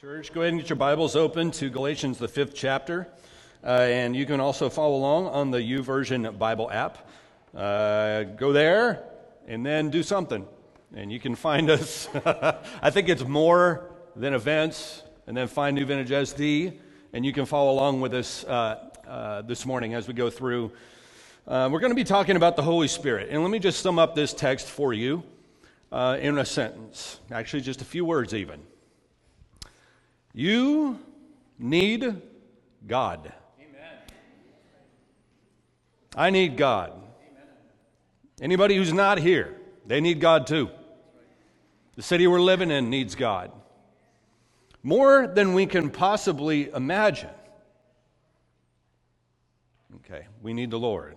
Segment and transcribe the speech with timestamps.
[0.00, 3.08] Church, go ahead and get your Bibles open to Galatians, the fifth chapter.
[3.64, 7.08] Uh, and you can also follow along on the YouVersion Bible app.
[7.52, 9.02] Uh, go there
[9.48, 10.46] and then do something.
[10.94, 12.08] And you can find us.
[12.14, 16.78] I think it's more than events, and then find New Vintage SD.
[17.12, 20.70] And you can follow along with us uh, uh this morning as we go through.
[21.44, 23.30] Uh, we're going to be talking about the Holy Spirit.
[23.32, 25.24] And let me just sum up this text for you
[25.90, 28.60] uh, in a sentence, actually, just a few words, even.
[30.34, 30.98] You
[31.58, 32.04] need
[32.86, 33.32] God.
[33.60, 33.98] Amen.
[36.16, 36.90] I need God.
[36.92, 37.02] Amen.
[38.40, 39.54] Anybody who's not here,
[39.86, 40.70] they need God too.
[41.96, 43.52] The city we're living in needs God
[44.84, 47.30] more than we can possibly imagine.
[49.96, 51.16] Okay, we need the Lord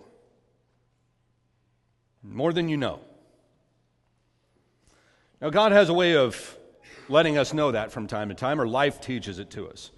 [2.24, 2.98] more than you know.
[5.40, 6.56] Now, God has a way of
[7.12, 9.92] letting us know that from time to time, or life teaches it to us.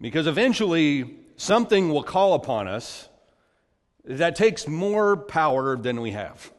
[0.00, 3.08] Because eventually, something will call upon us
[4.04, 6.50] that takes more power than we have.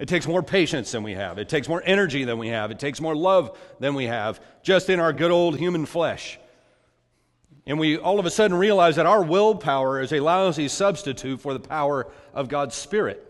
[0.00, 1.38] It takes more patience than we have.
[1.38, 2.70] It takes more energy than we have.
[2.70, 6.40] It takes more love than we have, just in our good old human flesh.
[7.66, 11.52] And we all of a sudden realize that our willpower is a lousy substitute for
[11.52, 13.24] the power of God's Spirit.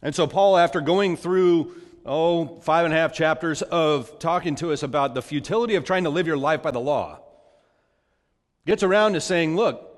[0.00, 1.74] And so, Paul, after going through
[2.04, 6.04] oh, five and a half chapters of talking to us about the futility of trying
[6.04, 7.20] to live your life by the law,
[8.66, 9.88] gets around to saying, look,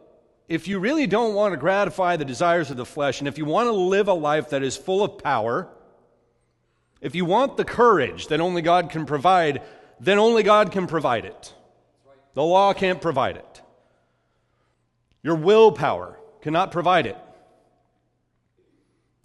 [0.49, 3.45] if you really don't want to gratify the desires of the flesh, and if you
[3.47, 5.69] want to live a life that is full of power,
[7.01, 9.63] if you want the courage that only God can provide,
[10.01, 11.55] then only God can provide it.
[12.35, 13.63] The law can't provide it.
[15.23, 17.17] Your willpower cannot provide it.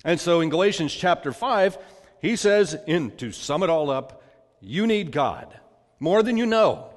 [0.05, 1.77] And so in Galatians chapter 5,
[2.21, 4.21] he says, in, to sum it all up,
[4.61, 5.57] you need God
[5.99, 6.89] more than you know.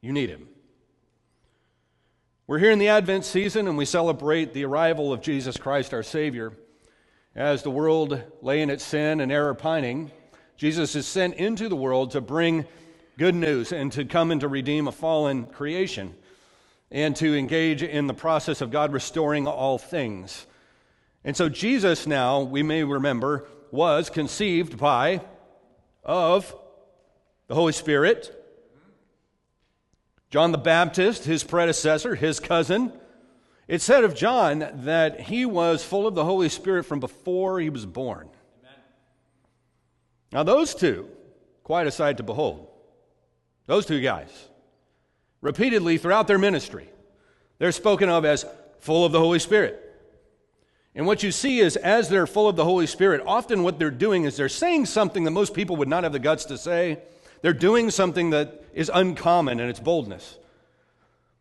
[0.00, 0.48] You need Him.
[2.46, 6.02] We're here in the Advent season and we celebrate the arrival of Jesus Christ, our
[6.02, 6.52] Savior.
[7.34, 10.10] As the world lay in its sin and error pining,
[10.56, 12.66] Jesus is sent into the world to bring
[13.16, 16.14] good news and to come and to redeem a fallen creation
[16.90, 20.46] and to engage in the process of God restoring all things.
[21.24, 25.22] And so, Jesus now, we may remember, was conceived by,
[26.04, 26.54] of
[27.48, 28.38] the Holy Spirit.
[30.30, 32.92] John the Baptist, his predecessor, his cousin,
[33.66, 37.70] it said of John that he was full of the Holy Spirit from before he
[37.70, 38.28] was born.
[40.32, 41.08] Now, those two,
[41.62, 42.68] quite a sight to behold.
[43.66, 44.30] Those two guys,
[45.40, 46.88] repeatedly throughout their ministry,
[47.58, 48.44] they're spoken of as
[48.80, 49.81] full of the Holy Spirit.
[50.94, 53.90] And what you see is, as they're full of the Holy Spirit, often what they're
[53.90, 56.98] doing is they're saying something that most people would not have the guts to say.
[57.40, 60.36] They're doing something that is uncommon in its boldness.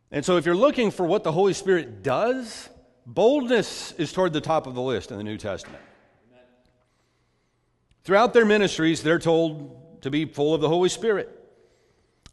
[0.09, 2.69] And so, if you're looking for what the Holy Spirit does,
[3.05, 5.81] boldness is toward the top of the list in the New Testament.
[8.03, 11.29] Throughout their ministries, they're told to be full of the Holy Spirit.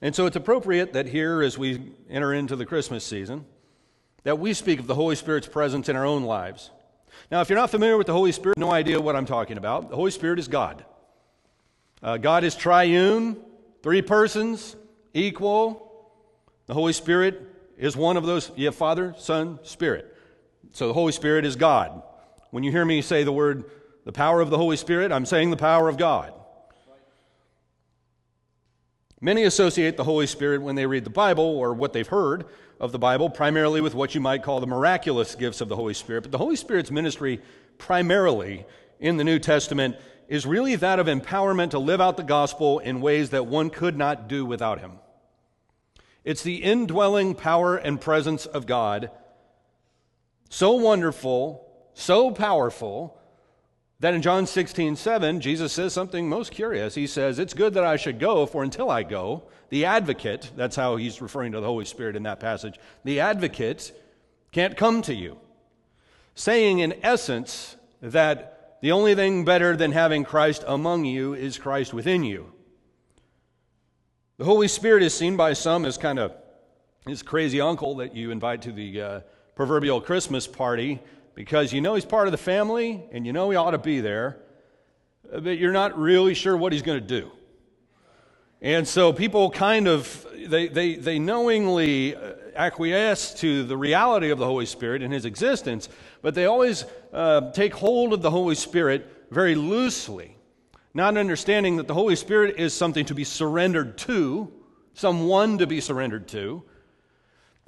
[0.00, 3.44] And so, it's appropriate that here, as we enter into the Christmas season,
[4.22, 6.70] that we speak of the Holy Spirit's presence in our own lives
[7.30, 9.90] now, if you're not familiar with the Holy Spirit, no idea what I'm talking about.
[9.90, 10.84] The Holy Spirit is God.
[12.02, 13.36] Uh, God is triune,
[13.82, 14.76] three persons,
[15.12, 16.10] equal.
[16.66, 17.42] The Holy Spirit
[17.76, 18.50] is one of those.
[18.56, 20.14] You have Father, Son, Spirit.
[20.72, 22.02] So the Holy Spirit is God.
[22.50, 23.64] When you hear me say the word,
[24.06, 26.32] the power of the Holy Spirit, I'm saying the power of God.
[29.20, 32.46] Many associate the Holy Spirit when they read the Bible or what they've heard
[32.80, 35.94] of the Bible, primarily with what you might call the miraculous gifts of the Holy
[35.94, 36.22] Spirit.
[36.22, 37.40] But the Holy Spirit's ministry,
[37.76, 38.64] primarily
[39.00, 39.96] in the New Testament,
[40.28, 43.96] is really that of empowerment to live out the gospel in ways that one could
[43.96, 44.92] not do without Him.
[46.24, 49.10] It's the indwelling power and presence of God,
[50.50, 53.17] so wonderful, so powerful,
[54.00, 56.94] then in John 16, 7, Jesus says something most curious.
[56.94, 60.76] He says, It's good that I should go, for until I go, the advocate, that's
[60.76, 63.92] how he's referring to the Holy Spirit in that passage, the advocate
[64.52, 65.36] can't come to you.
[66.36, 71.92] Saying, in essence, that the only thing better than having Christ among you is Christ
[71.92, 72.52] within you.
[74.36, 76.32] The Holy Spirit is seen by some as kind of
[77.08, 79.20] his crazy uncle that you invite to the uh,
[79.56, 81.00] proverbial Christmas party
[81.38, 84.00] because you know he's part of the family and you know he ought to be
[84.00, 84.38] there,
[85.32, 87.30] but you're not really sure what he's going to do.
[88.60, 94.38] And so people kind of, they, they, they knowingly uh, acquiesce to the reality of
[94.40, 95.88] the Holy Spirit and his existence,
[96.22, 100.36] but they always uh, take hold of the Holy Spirit very loosely,
[100.92, 104.52] not understanding that the Holy Spirit is something to be surrendered to,
[104.92, 106.64] someone to be surrendered to,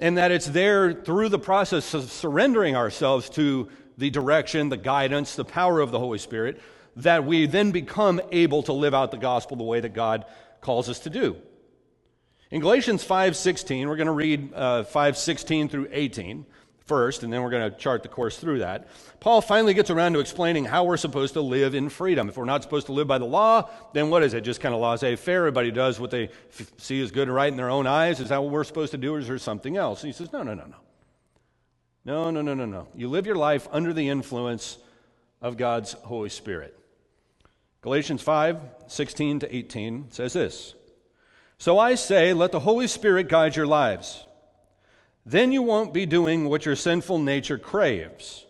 [0.01, 3.69] and that it's there through the process of surrendering ourselves to
[3.99, 6.59] the direction, the guidance, the power of the Holy Spirit,
[6.97, 10.25] that we then become able to live out the gospel the way that God
[10.59, 11.37] calls us to do.
[12.49, 16.45] In Galatians 5:16, we're going to read uh, 5:16 through 18
[16.85, 18.87] first, and then we're going to chart the course through that.
[19.19, 22.27] Paul finally gets around to explaining how we're supposed to live in freedom.
[22.29, 24.41] If we're not supposed to live by the law, then what is it?
[24.41, 25.37] Just kind of laissez faire.
[25.39, 28.19] Everybody does what they f- see is good and right in their own eyes.
[28.19, 30.03] Is that what we're supposed to do, or is there something else?
[30.03, 30.75] And he says, No, no, no, no.
[32.03, 32.87] No, no, no, no, no.
[32.95, 34.77] You live your life under the influence
[35.41, 36.77] of God's Holy Spirit.
[37.81, 40.73] Galatians 5 16 to 18 says this
[41.59, 44.25] So I say, let the Holy Spirit guide your lives
[45.25, 48.45] then you won't be doing what your sinful nature craves.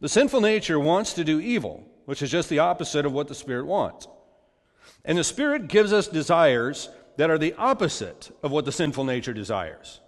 [0.00, 3.34] The sinful nature wants to do evil, which is just the opposite of what the
[3.34, 4.06] Spirit wants.
[5.04, 9.32] And the Spirit gives us desires that are the opposite of what the sinful nature
[9.32, 10.00] desires.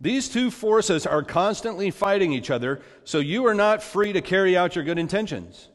[0.00, 4.56] These two forces are constantly fighting each other, so you are not free to carry
[4.56, 5.68] out your good intentions.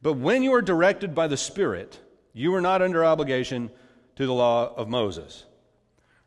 [0.00, 2.00] But when you are directed by the Spirit,
[2.32, 3.70] you are not under obligation
[4.16, 5.44] to the law of Moses.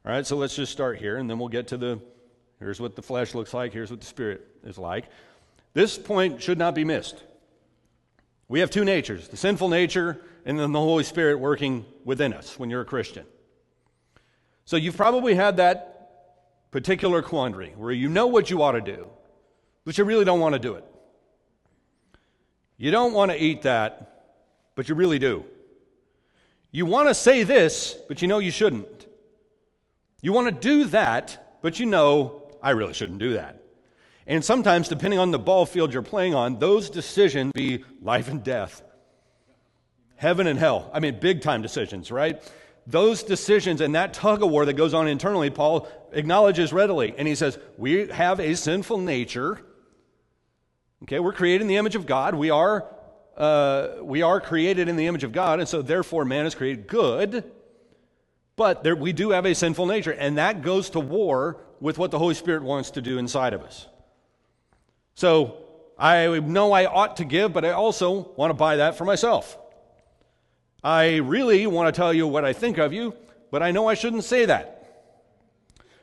[0.06, 2.00] All right, so let's just start here and then we'll get to the
[2.60, 5.06] here's what the flesh looks like, here's what the spirit is like.
[5.74, 7.24] This point should not be missed.
[8.48, 12.60] We have two natures the sinful nature and then the Holy Spirit working within us
[12.60, 13.26] when you're a Christian.
[14.66, 19.08] So you've probably had that particular quandary where you know what you ought to do,
[19.86, 20.84] but you really don't want to do it.
[22.78, 24.24] You don't want to eat that,
[24.76, 25.46] but you really do.
[26.72, 28.86] You want to say this, but you know you shouldn't.
[30.26, 33.62] You want to do that, but you know, I really shouldn't do that.
[34.26, 38.44] And sometimes, depending on the ball field you're playing on, those decisions be life and
[38.44, 38.82] death,
[40.16, 40.90] heaven and hell.
[40.92, 42.42] I mean, big time decisions, right?
[42.88, 47.14] Those decisions and that tug of war that goes on internally, Paul acknowledges readily.
[47.16, 49.62] And he says, We have a sinful nature.
[51.04, 52.34] Okay, we're created in the image of God.
[52.34, 52.84] We are,
[53.38, 55.60] uh, we are created in the image of God.
[55.60, 57.44] And so, therefore, man is created good.
[58.58, 62.12] But there, we do have a sinful nature, and that goes to war with what
[62.12, 63.88] the Holy Spirit wants to do inside of us.
[65.14, 65.58] So
[66.00, 69.58] I know I ought to give, but I also want to buy that for myself.
[70.84, 73.14] I really want to tell you what I think of you,
[73.52, 74.72] but I know I shouldn't say that.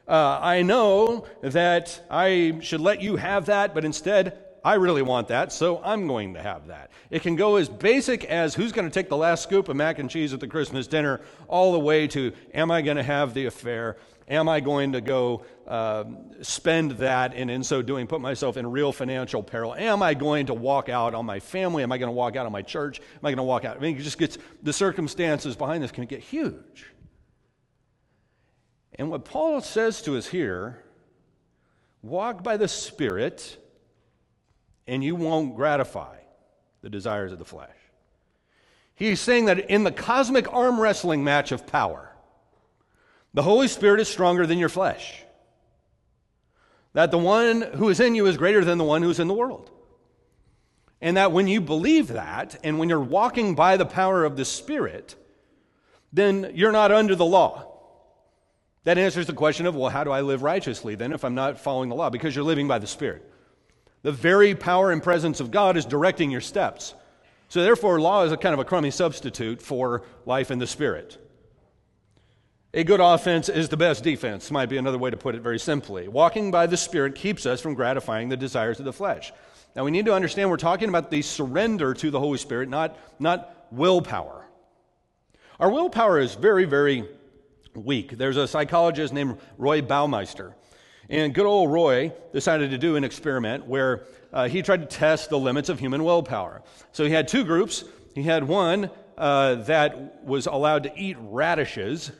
[0.06, 5.28] Uh, I know that I should let you have that, but instead I really want
[5.28, 6.90] that, so I'm going to have that.
[7.10, 9.98] It can go as basic as who's going to take the last scoop of mac
[9.98, 13.34] and cheese at the Christmas dinner, all the way to am I going to have
[13.34, 13.96] the affair?
[14.28, 16.04] Am I going to go uh,
[16.42, 19.74] spend that and in so doing put myself in real financial peril?
[19.74, 21.82] Am I going to walk out on my family?
[21.82, 23.00] Am I going to walk out on my church?
[23.00, 23.76] Am I going to walk out?
[23.76, 26.86] I mean, it just gets the circumstances behind this can get huge.
[28.94, 30.84] And what Paul says to us here
[32.00, 33.58] walk by the Spirit
[34.86, 36.16] and you won't gratify
[36.82, 37.68] the desires of the flesh.
[38.94, 42.10] He's saying that in the cosmic arm wrestling match of power,
[43.34, 45.22] the Holy Spirit is stronger than your flesh.
[46.92, 49.34] That the one who is in you is greater than the one who's in the
[49.34, 49.70] world.
[51.00, 54.44] And that when you believe that, and when you're walking by the power of the
[54.44, 55.16] Spirit,
[56.12, 57.68] then you're not under the law.
[58.84, 61.58] That answers the question of, well, how do I live righteously then if I'm not
[61.58, 62.10] following the law?
[62.10, 63.31] Because you're living by the Spirit.
[64.02, 66.94] The very power and presence of God is directing your steps.
[67.48, 71.18] So, therefore, law is a kind of a crummy substitute for life in the Spirit.
[72.74, 75.58] A good offense is the best defense, might be another way to put it very
[75.58, 76.08] simply.
[76.08, 79.30] Walking by the Spirit keeps us from gratifying the desires of the flesh.
[79.76, 82.96] Now, we need to understand we're talking about the surrender to the Holy Spirit, not,
[83.20, 84.46] not willpower.
[85.60, 87.06] Our willpower is very, very
[87.74, 88.16] weak.
[88.16, 90.54] There's a psychologist named Roy Baumeister
[91.08, 95.30] and good old Roy decided to do an experiment where uh, he tried to test
[95.30, 96.62] the limits of human willpower.
[96.92, 97.84] So he had two groups.
[98.14, 102.12] He had one uh, that was allowed to eat radishes,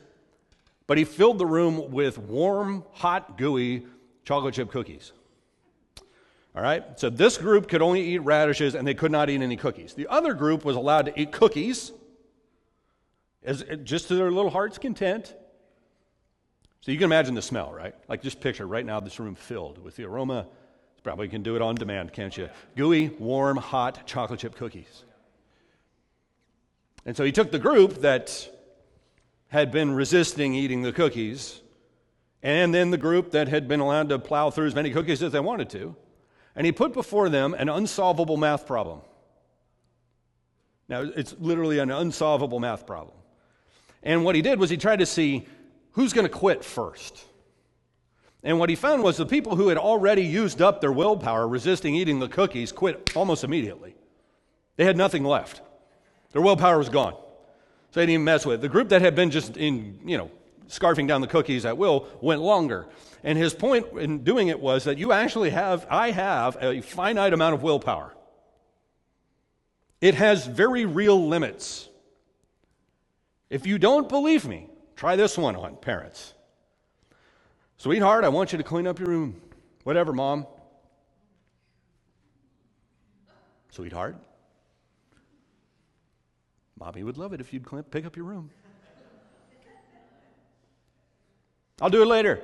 [0.85, 3.85] but he filled the room with warm, hot, gooey
[4.25, 5.11] chocolate chip cookies.
[6.55, 6.83] All right?
[6.99, 9.93] So this group could only eat radishes and they could not eat any cookies.
[9.93, 11.91] The other group was allowed to eat cookies
[13.43, 15.33] as, just to their little heart's content
[16.83, 17.95] so you can imagine the smell, right?
[18.09, 20.47] Like just picture right now this room filled with the aroma.
[21.01, 22.47] Probably can do it on demand, can't you?
[22.77, 25.03] Gooey, warm, hot chocolate chip cookies.
[27.05, 28.49] And so he took the group that
[29.49, 31.59] had been resisting eating the cookies,
[32.41, 35.31] and then the group that had been allowed to plow through as many cookies as
[35.33, 35.93] they wanted to,
[36.55, 38.99] and he put before them an unsolvable math problem.
[40.89, 43.15] Now, it's literally an unsolvable math problem.
[44.05, 45.47] And what he did was he tried to see
[45.93, 47.25] who's going to quit first?
[48.43, 51.95] And what he found was the people who had already used up their willpower resisting
[51.95, 53.95] eating the cookies quit almost immediately.
[54.75, 55.61] They had nothing left.
[56.33, 57.13] Their willpower was gone.
[57.13, 57.21] So
[57.99, 58.61] they didn't even mess with it.
[58.61, 60.31] The group that had been just in, you know,
[60.67, 62.87] scarfing down the cookies at will went longer.
[63.23, 67.33] And his point in doing it was that you actually have, I have a finite
[67.33, 68.13] amount of willpower.
[70.01, 71.87] It has very real limits.
[73.49, 76.33] If you don't believe me, Try this one on, parents.
[77.77, 79.41] Sweetheart, I want you to clean up your room.
[79.83, 80.47] Whatever, mom.
[83.71, 84.15] Sweetheart,
[86.79, 88.51] Mommy would love it if you'd pick up your room.
[91.81, 92.39] I'll do it later.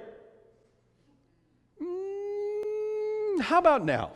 [1.81, 4.11] Mm, how about now?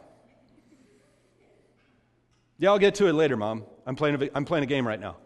[2.58, 3.64] Yeah, I'll get to it later, Mom.
[3.86, 5.18] I'm playing, a, I'm playing a game right now.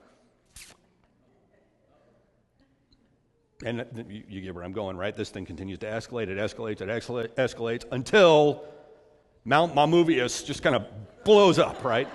[3.65, 3.85] And
[4.29, 5.15] you, get where I'm going, right?
[5.15, 8.65] This thing continues to escalate, it escalates, it escalates until
[9.45, 10.85] Mount Mamuvius just kind of
[11.23, 12.07] blows up, right?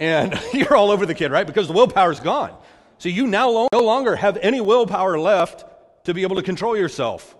[0.00, 1.46] And you're all over the kid, right?
[1.46, 2.52] Because the willpower's gone.
[2.98, 5.64] So you now no longer have any willpower left
[6.06, 7.36] to be able to control yourself.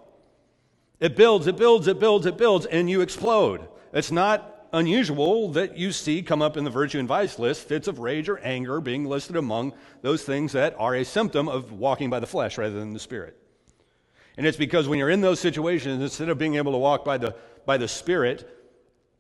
[1.01, 3.67] It builds, it builds, it builds, it builds, and you explode.
[3.93, 7.89] It's not unusual that you see come up in the virtue and vice list fits
[7.89, 9.73] of rage or anger being listed among
[10.03, 13.37] those things that are a symptom of walking by the flesh rather than the spirit.
[14.39, 17.19] And it's because when you're in those situations, instead of being able to walk by
[17.19, 17.35] the,
[17.67, 18.49] by the Spirit,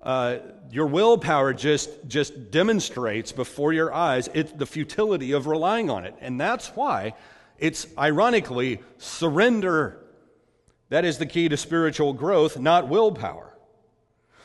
[0.00, 0.36] uh,
[0.70, 6.14] your willpower just, just demonstrates before your eyes it, the futility of relying on it.
[6.20, 7.14] And that's why
[7.58, 9.98] it's ironically surrender.
[10.90, 13.56] That is the key to spiritual growth, not willpower.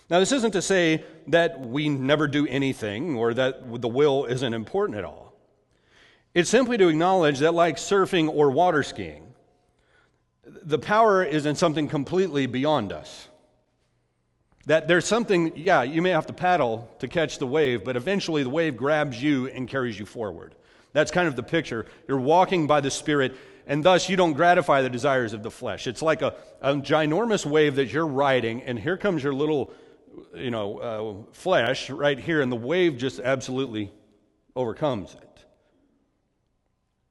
[0.10, 4.54] Now, this isn't to say that we never do anything or that the will isn't
[4.54, 5.34] important at all.
[6.34, 9.33] It's simply to acknowledge that, like surfing or water skiing,
[10.46, 13.28] the power is in something completely beyond us.
[14.66, 18.44] That there's something, yeah, you may have to paddle to catch the wave, but eventually
[18.44, 20.56] the wave grabs you and carries you forward.
[20.94, 21.86] That's kind of the picture.
[22.08, 23.36] You're walking by the Spirit,
[23.68, 25.86] and thus you don't gratify the desires of the flesh.
[25.88, 29.74] It's like a, a ginormous wave that you're riding, and here comes your little,
[30.34, 30.78] you know,
[31.28, 33.92] uh, flesh right here, and the wave just absolutely
[34.56, 35.46] overcomes it.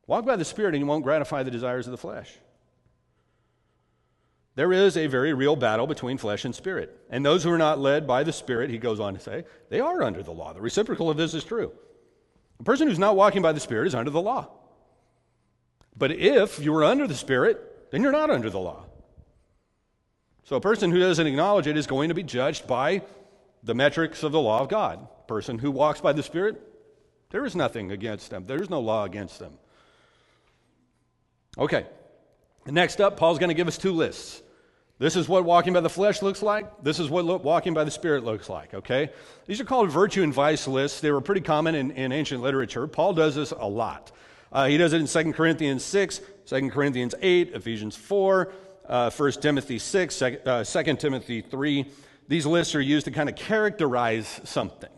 [0.06, 2.32] Walk by the Spirit, and you won't gratify the desires of the flesh.
[4.54, 6.96] There is a very real battle between flesh and spirit.
[7.08, 9.80] And those who are not led by the Spirit, he goes on to say, they
[9.80, 10.52] are under the law.
[10.52, 11.72] The reciprocal of this is true.
[12.60, 14.48] A person who's not walking by the Spirit is under the law.
[15.96, 18.84] But if you are under the Spirit, then you're not under the law.
[20.44, 23.02] So a person who doesn't acknowledge it is going to be judged by
[23.62, 24.98] the metrics of the law of God.
[25.20, 26.60] A person who walks by the Spirit,
[27.30, 29.54] there is nothing against them, there is no law against them.
[31.58, 31.86] Okay,
[32.66, 34.41] next up, Paul's going to give us two lists
[35.02, 36.80] this is what walking by the flesh looks like.
[36.84, 39.10] This is what lo- walking by the spirit looks like, okay?
[39.46, 41.00] These are called virtue and vice lists.
[41.00, 42.86] They were pretty common in, in ancient literature.
[42.86, 44.12] Paul does this a lot.
[44.52, 48.52] Uh, he does it in 2 Corinthians 6, 2 Corinthians 8, Ephesians 4,
[48.86, 51.84] uh, 1 Timothy 6, 2, uh, 2 Timothy 3.
[52.28, 54.90] These lists are used to kind of characterize something.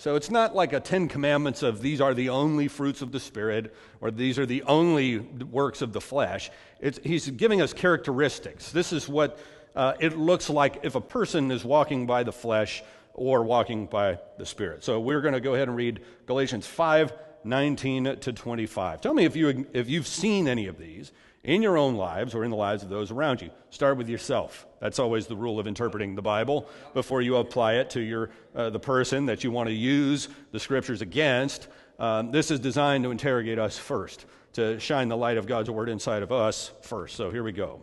[0.00, 3.18] So it's not like a Ten Commandments of these are the only fruits of the
[3.18, 6.52] Spirit or these are the only works of the flesh.
[6.78, 8.70] It's, he's giving us characteristics.
[8.70, 9.40] This is what
[9.74, 14.20] uh, it looks like if a person is walking by the flesh or walking by
[14.38, 14.84] the Spirit.
[14.84, 17.12] So we're going to go ahead and read Galatians 5
[17.44, 19.00] 19 to 25.
[19.00, 21.10] Tell me if, you, if you've seen any of these
[21.44, 23.50] in your own lives or in the lives of those around you.
[23.70, 24.66] Start with yourself.
[24.80, 28.70] That's always the rule of interpreting the Bible before you apply it to your, uh,
[28.70, 31.68] the person that you want to use the scriptures against.
[31.98, 35.88] Um, this is designed to interrogate us first, to shine the light of God's word
[35.88, 37.16] inside of us first.
[37.16, 37.82] So here we go.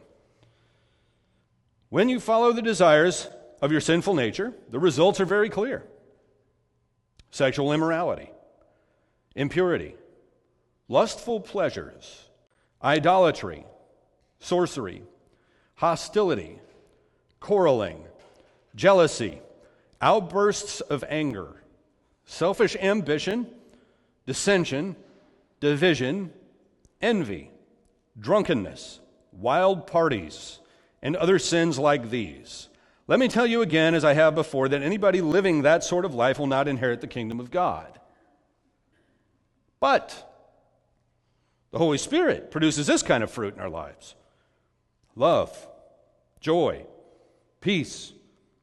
[1.89, 3.29] When you follow the desires
[3.61, 5.85] of your sinful nature, the results are very clear
[7.31, 8.31] sexual immorality,
[9.35, 9.93] impurity,
[10.87, 12.24] lustful pleasures
[12.85, 13.65] idolatry,
[14.39, 15.01] sorcery,
[15.73, 16.59] hostility,
[17.39, 18.01] quarreling,
[18.75, 19.39] jealousy,
[20.01, 21.47] outbursts of anger,
[22.25, 23.47] selfish ambition,
[24.27, 24.95] dissension,
[25.59, 26.31] division,
[27.01, 27.49] envy,
[28.19, 28.99] drunkenness,
[29.33, 30.59] wild parties,
[31.01, 32.69] and other sins like these.
[33.07, 36.13] Let me tell you again, as I have before, that anybody living that sort of
[36.13, 37.99] life will not inherit the kingdom of God.
[39.79, 40.23] But,
[41.75, 44.15] the Holy Spirit produces this kind of fruit in our lives
[45.13, 45.67] love,
[46.39, 46.85] joy,
[47.59, 48.13] peace,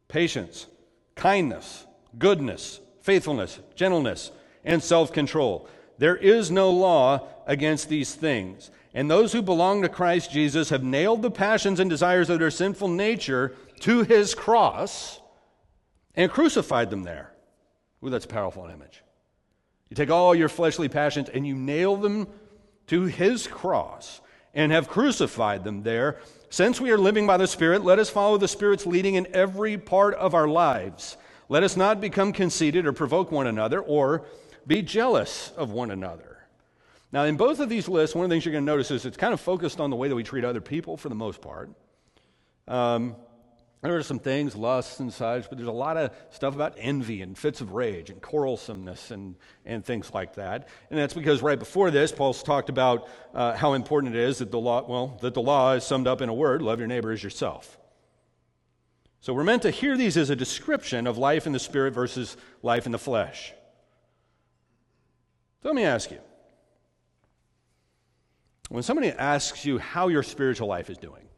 [0.08, 0.66] patience,
[1.14, 1.86] kindness,
[2.18, 4.30] goodness, faithfulness, gentleness,
[4.64, 5.68] and self control.
[5.98, 8.70] There is no law against these things.
[8.94, 12.50] And those who belong to Christ Jesus have nailed the passions and desires of their
[12.50, 15.20] sinful nature to his cross
[16.14, 17.34] and crucified them there.
[18.02, 19.02] Ooh, that's a powerful image.
[19.90, 22.26] You take all your fleshly passions and you nail them
[22.88, 24.20] to his cross
[24.54, 26.18] and have crucified them there.
[26.50, 29.78] Since we are living by the Spirit, let us follow the Spirit's leading in every
[29.78, 31.16] part of our lives.
[31.48, 34.24] Let us not become conceited or provoke one another or
[34.66, 36.38] be jealous of one another.
[37.10, 39.04] Now, in both of these lists, one of the things you're going to notice is
[39.04, 41.40] it's kind of focused on the way that we treat other people for the most
[41.42, 41.70] part.
[42.68, 43.16] Um,
[43.90, 47.20] there are some things, lusts and such, but there's a lot of stuff about envy
[47.20, 49.34] and fits of rage and quarrelsomeness and,
[49.66, 50.68] and things like that.
[50.90, 54.52] And that's because right before this, Paul's talked about uh, how important it is that
[54.52, 57.10] the law, well, that the law is summed up in a word love your neighbor
[57.10, 57.76] as yourself.
[59.20, 62.36] So we're meant to hear these as a description of life in the spirit versus
[62.62, 63.52] life in the flesh.
[65.62, 66.18] So let me ask you
[68.68, 71.28] when somebody asks you how your spiritual life is doing,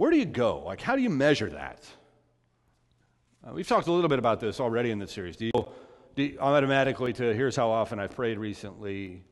[0.00, 0.62] where do you go?
[0.64, 1.84] Like, how do you measure that?
[3.46, 5.36] Uh, we've talked a little bit about this already in this series.
[5.36, 5.66] Do you,
[6.16, 9.24] do you automatically to here's how often I've prayed recently?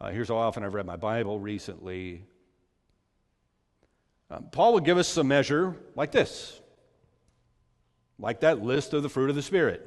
[0.00, 2.24] Uh, here's how often I've read my Bible recently.
[4.30, 6.58] Um, Paul would give us a measure like this,
[8.18, 9.86] like that list of the fruit of the Spirit.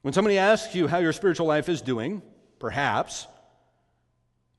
[0.00, 2.22] When somebody asks you how your spiritual life is doing,
[2.58, 3.28] perhaps,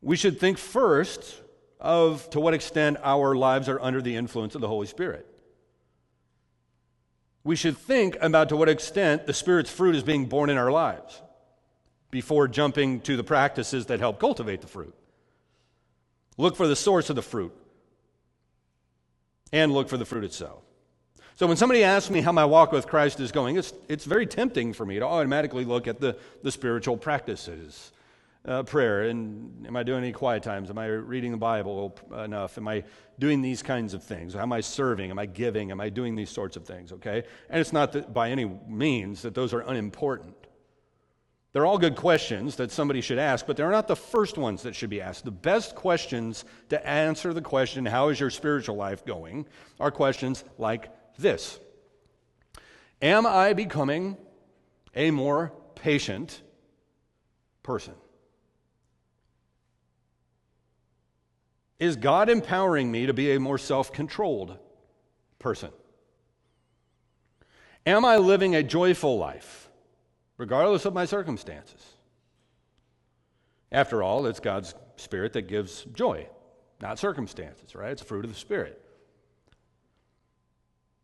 [0.01, 1.41] we should think first
[1.83, 5.27] of to what extent our lives are under the influence of the Holy Spirit.
[7.43, 10.71] We should think about to what extent the Spirit's fruit is being born in our
[10.71, 11.21] lives
[12.09, 14.95] before jumping to the practices that help cultivate the fruit.
[16.37, 17.51] Look for the source of the fruit
[19.51, 20.63] and look for the fruit itself.
[21.35, 24.25] So when somebody asks me how my walk with Christ is going, it's, it's very
[24.25, 27.91] tempting for me to automatically look at the, the spiritual practices
[28.45, 29.03] uh, prayer?
[29.03, 30.69] And am I doing any quiet times?
[30.69, 32.57] Am I reading the Bible enough?
[32.57, 32.83] Am I
[33.19, 34.35] doing these kinds of things?
[34.35, 35.11] Am I serving?
[35.11, 35.71] Am I giving?
[35.71, 36.91] Am I doing these sorts of things?
[36.93, 37.23] Okay?
[37.49, 40.35] And it's not that by any means that those are unimportant.
[41.53, 44.75] They're all good questions that somebody should ask, but they're not the first ones that
[44.75, 45.23] should be asked.
[45.23, 49.45] The best questions to answer the question, How is your spiritual life going?
[49.79, 51.59] are questions like this
[53.03, 54.17] Am I becoming
[54.95, 56.41] a more patient
[57.61, 57.93] person?
[61.83, 64.57] Is God empowering me to be a more self controlled
[65.37, 65.69] person?
[67.85, 69.69] Am I living a joyful life,
[70.37, 71.85] regardless of my circumstances?
[73.69, 76.29] After all, it's God's Spirit that gives joy,
[76.81, 77.91] not circumstances, right?
[77.91, 78.79] It's fruit of the Spirit.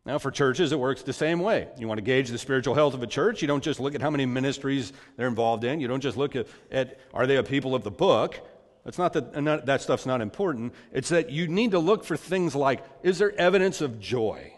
[0.06, 1.68] Now, for churches, it works the same way.
[1.78, 4.00] You want to gauge the spiritual health of a church, you don't just look at
[4.00, 7.42] how many ministries they're involved in, you don't just look at, at are they a
[7.42, 8.40] people of the book,
[8.86, 10.74] it's not that that stuff's not important.
[10.92, 14.54] It's that you need to look for things like is there evidence of joy?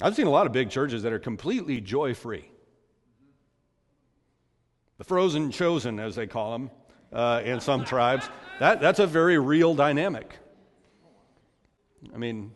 [0.00, 2.48] I've seen a lot of big churches that are completely joy free.
[4.98, 6.70] The frozen chosen, as they call them
[7.12, 8.28] uh, in some tribes,
[8.60, 10.38] that, that's a very real dynamic.
[12.14, 12.52] I mean,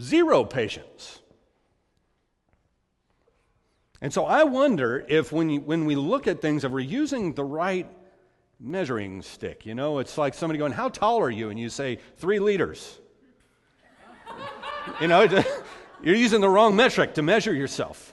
[0.00, 1.20] zero patience.
[4.00, 7.34] And so I wonder if when, you, when we look at things, if we're using
[7.34, 7.88] the right
[8.60, 9.64] measuring stick.
[9.64, 11.48] You know, it's like somebody going, How tall are you?
[11.50, 12.98] And you say, Three liters.
[15.00, 15.22] you know,
[16.02, 18.12] you're using the wrong metric to measure yourself.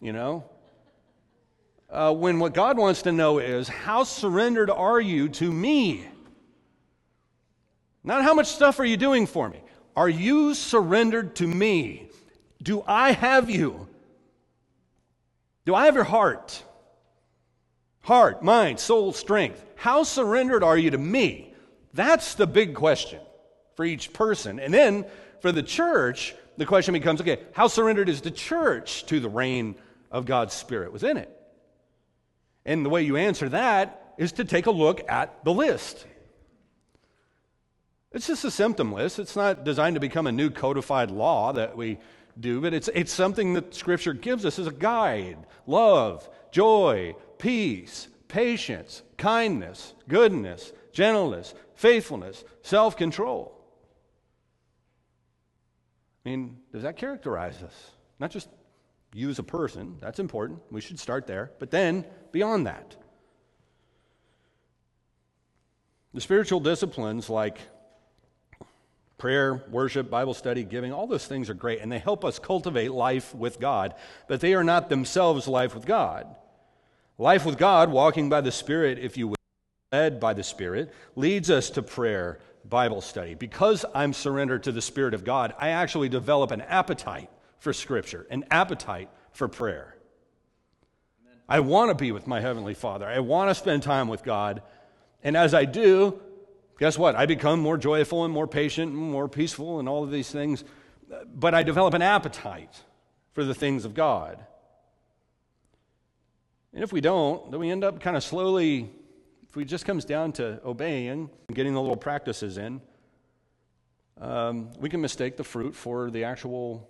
[0.00, 0.44] You know?
[1.88, 6.06] Uh, when what God wants to know is, How surrendered are you to me?
[8.04, 9.60] Not how much stuff are you doing for me.
[9.96, 12.08] Are you surrendered to me?
[12.62, 13.88] Do I have you?
[15.66, 16.62] Do I have your heart?
[18.02, 19.64] Heart, mind, soul, strength.
[19.76, 21.52] How surrendered are you to me?
[21.92, 23.20] That's the big question
[23.74, 24.58] for each person.
[24.58, 25.04] And then
[25.40, 29.74] for the church, the question becomes okay, how surrendered is the church to the reign
[30.10, 31.30] of God's Spirit within it?
[32.64, 36.06] And the way you answer that is to take a look at the list.
[38.12, 39.18] It's just a symptom list.
[39.18, 41.98] It's not designed to become a new codified law that we
[42.38, 48.08] do, but it's, it's something that Scripture gives us as a guide love, joy, peace,
[48.28, 53.56] patience, kindness, goodness, gentleness, faithfulness, self control.
[56.24, 57.90] I mean, does that characterize us?
[58.18, 58.48] Not just
[59.14, 60.60] you as a person, that's important.
[60.70, 61.50] We should start there.
[61.58, 62.94] But then beyond that,
[66.12, 67.58] the spiritual disciplines like
[69.16, 72.90] prayer, worship, Bible study, giving, all those things are great and they help us cultivate
[72.92, 73.94] life with God,
[74.28, 76.36] but they are not themselves life with God.
[77.20, 79.36] Life with God, walking by the Spirit, if you will,
[79.92, 83.34] led by the Spirit, leads us to prayer, Bible study.
[83.34, 87.28] Because I'm surrendered to the Spirit of God, I actually develop an appetite
[87.58, 89.96] for Scripture, an appetite for prayer.
[91.46, 93.06] I want to be with my Heavenly Father.
[93.06, 94.62] I want to spend time with God.
[95.22, 96.18] And as I do,
[96.78, 97.16] guess what?
[97.16, 100.64] I become more joyful and more patient and more peaceful and all of these things.
[101.34, 102.82] But I develop an appetite
[103.34, 104.42] for the things of God.
[106.72, 108.90] And if we don't, then we end up kind of slowly,
[109.48, 112.80] if it just comes down to obeying and getting the little practices in,
[114.20, 116.88] um, we can mistake the fruit for the actual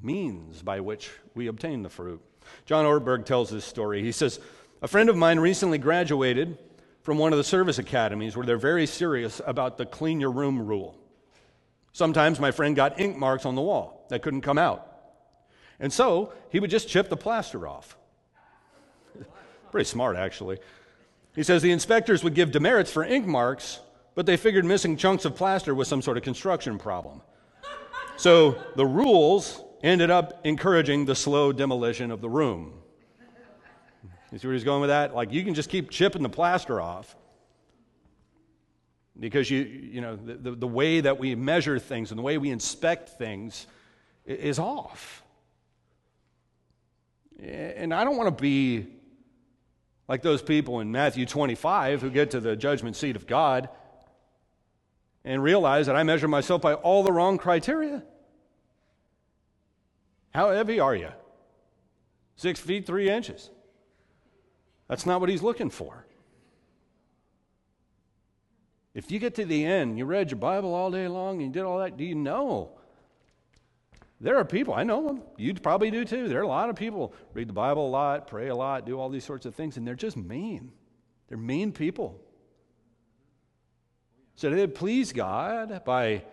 [0.00, 2.22] means by which we obtain the fruit.
[2.64, 4.02] John Ortberg tells this story.
[4.02, 4.40] He says,
[4.80, 6.56] A friend of mine recently graduated
[7.02, 10.64] from one of the service academies where they're very serious about the clean your room
[10.64, 10.96] rule.
[11.92, 14.97] Sometimes my friend got ink marks on the wall that couldn't come out.
[15.80, 17.96] And so he would just chip the plaster off.
[19.70, 20.58] Pretty smart, actually.
[21.36, 23.78] He says the inspectors would give demerits for ink marks,
[24.14, 27.22] but they figured missing chunks of plaster was some sort of construction problem.
[28.16, 32.74] So the rules ended up encouraging the slow demolition of the room.
[34.32, 35.14] You see where he's going with that?
[35.14, 37.14] Like, you can just keep chipping the plaster off
[39.18, 42.50] because you, you know, the, the, way that we measure things and the way we
[42.50, 43.66] inspect things
[44.26, 45.22] is off.
[47.42, 48.86] And I don't want to be
[50.08, 53.68] like those people in Matthew 25 who get to the judgment seat of God
[55.24, 58.02] and realize that I measure myself by all the wrong criteria.
[60.34, 61.10] How heavy are you?
[62.36, 63.50] Six feet, three inches.
[64.88, 66.06] That's not what he's looking for.
[68.94, 71.50] If you get to the end, you read your Bible all day long, and you
[71.52, 72.77] did all that, do you know
[74.20, 76.28] there are people, I know them, you probably do too.
[76.28, 78.98] There are a lot of people read the Bible a lot, pray a lot, do
[78.98, 80.72] all these sorts of things, and they're just mean.
[81.28, 82.20] They're mean people.
[84.34, 86.24] So they please God by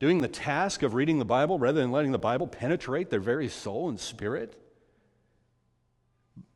[0.00, 3.48] doing the task of reading the Bible rather than letting the Bible penetrate their very
[3.48, 4.54] soul and spirit?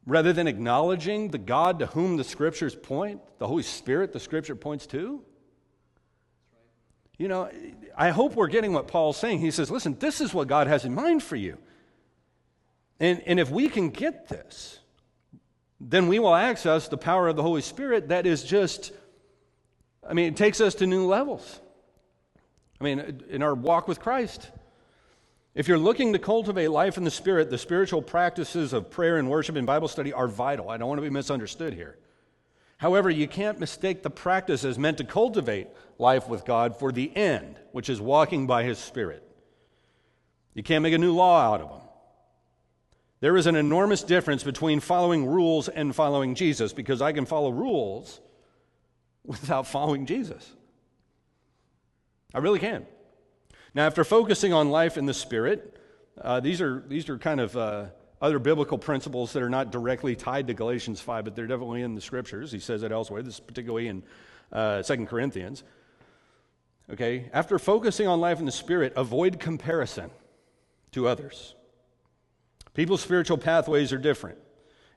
[0.07, 4.57] Rather than acknowledging the God to whom the scriptures point, the Holy Spirit the scripture
[4.57, 5.23] points to?
[7.23, 7.49] You know,
[7.97, 9.39] I hope we're getting what Paul's saying.
[9.39, 11.57] He says, listen, this is what God has in mind for you.
[12.99, 14.81] And, and if we can get this,
[15.81, 18.91] then we will access the power of the Holy Spirit that is just,
[20.05, 21.61] I mean, it takes us to new levels.
[22.81, 24.51] I mean, in our walk with Christ.
[25.55, 29.31] If you're looking to cultivate life in the Spirit, the spiritual practices of prayer and
[29.31, 30.69] worship and Bible study are vital.
[30.71, 31.99] I don't want to be misunderstood here.
[32.83, 35.69] However, you can't mistake the practice as meant to cultivate
[36.01, 39.23] life with God for the end, which is walking by His Spirit.
[40.55, 41.79] You can't make a new law out of them.
[43.21, 47.51] There is an enormous difference between following rules and following Jesus because I can follow
[47.53, 48.21] rules
[49.25, 50.45] without following Jesus.
[52.35, 52.85] I really can.
[53.77, 55.79] Now, after focusing on life in the Spirit,
[56.21, 57.85] uh, these, are, these are kind of uh,
[58.23, 61.97] other biblical principles that are not directly tied to Galatians 5, but they're definitely in
[61.97, 62.53] the scriptures.
[62.53, 64.05] He says it elsewhere, this is particularly in
[64.53, 65.65] uh, 2 Corinthians.
[66.91, 70.11] Okay, after focusing on life in the Spirit, avoid comparison
[70.93, 71.57] to others.
[72.75, 74.39] People's spiritual pathways are different.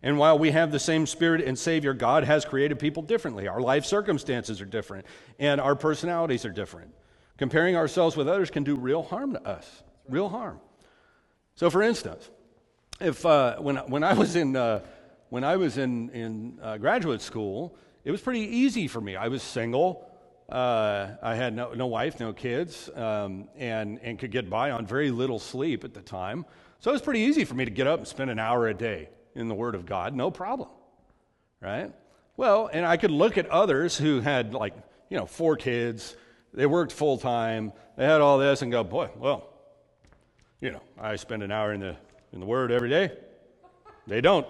[0.03, 3.47] And while we have the same Spirit and Savior, God has created people differently.
[3.47, 5.07] Our life circumstances are different,
[5.39, 6.93] and our personalities are different.
[7.37, 10.59] Comparing ourselves with others can do real harm to us, real harm.
[11.55, 12.29] So, for instance,
[12.99, 14.81] if uh, when when I was in uh,
[15.29, 19.15] when I was in in uh, graduate school, it was pretty easy for me.
[19.15, 20.09] I was single.
[20.47, 24.85] Uh, I had no, no wife, no kids, um, and and could get by on
[24.85, 26.45] very little sleep at the time.
[26.79, 28.73] So it was pretty easy for me to get up and spend an hour a
[28.73, 30.69] day in the Word of God, no problem,
[31.61, 31.91] right?
[32.37, 34.73] Well, and I could look at others who had like
[35.09, 36.15] you know four kids,
[36.53, 39.49] they worked full time, they had all this, and go, boy, well,
[40.61, 41.95] you know, I spend an hour in the
[42.35, 43.11] in the Word every day.
[44.05, 44.45] They don't.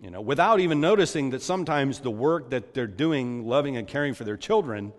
[0.00, 4.12] You know, without even noticing that sometimes the work that they're doing, loving and caring
[4.14, 4.92] for their children,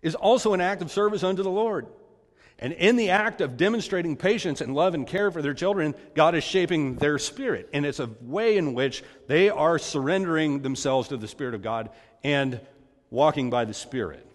[0.00, 1.86] is also an act of service unto the Lord.
[2.58, 6.34] And in the act of demonstrating patience and love and care for their children, God
[6.34, 7.68] is shaping their spirit.
[7.72, 11.90] And it's a way in which they are surrendering themselves to the Spirit of God
[12.24, 12.60] and
[13.10, 14.26] walking by the Spirit.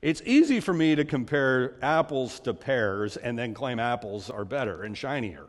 [0.00, 4.82] It's easy for me to compare apples to pears and then claim apples are better
[4.84, 5.46] and shinier.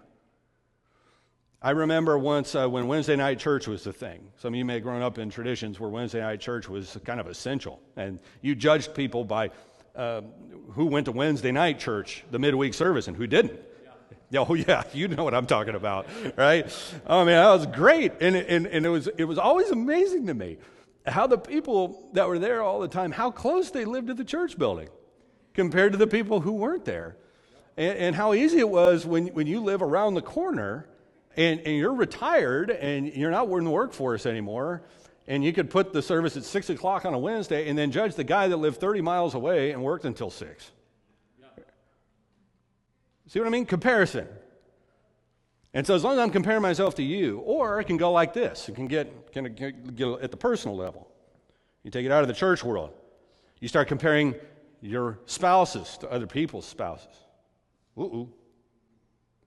[1.66, 4.24] I remember once uh, when Wednesday night church was the thing.
[4.38, 7.20] Some of you may have grown up in traditions where Wednesday night church was kind
[7.20, 9.50] of essential, and you judged people by
[9.96, 10.22] uh,
[10.74, 13.60] who went to Wednesday night church, the midweek service, and who didn't.
[14.30, 14.46] Yeah.
[14.48, 16.06] Oh yeah, you know what I'm talking about,
[16.38, 16.68] right?
[17.08, 20.28] I oh, mean, that was great, and, and, and it was it was always amazing
[20.28, 20.60] to me
[21.08, 24.24] how the people that were there all the time, how close they lived to the
[24.24, 24.90] church building,
[25.56, 27.18] compared to the people who weren't there,
[27.76, 30.90] and, and how easy it was when when you live around the corner
[31.38, 34.82] and, and you're retired and you're not in the workforce anymore,
[35.28, 38.16] and you could put the service at 6 o'clock on a Wednesday and then judge
[38.16, 40.72] the guy that lived 30 miles away and worked until 6.
[41.40, 41.46] Yeah.
[43.28, 43.66] See what I mean?
[43.66, 44.28] Comparison.
[45.74, 48.34] And so, as long as I'm comparing myself to you, or I can go like
[48.34, 51.08] this, it can get, can get, get at the personal level.
[51.84, 52.92] You take it out of the church world,
[53.60, 54.36] you start comparing
[54.80, 57.14] your spouses to other people's spouses.
[57.98, 58.32] Ooh,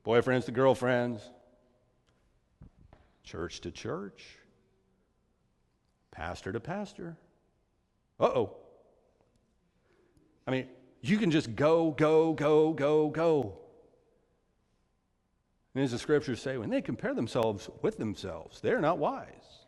[0.05, 1.23] boyfriends to girlfriends,
[3.29, 4.25] church to church,
[6.11, 7.15] pastor to pastor.
[8.19, 8.57] Uh oh.
[10.47, 10.67] I mean,
[11.03, 13.59] you can just go, go, go, go, go.
[15.75, 19.63] And as the scriptures say, when they compare themselves with themselves, they're not wise.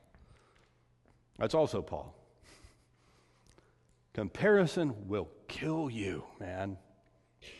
[1.39, 2.17] That's also Paul.
[4.15, 6.79] Comparison will kill you, man.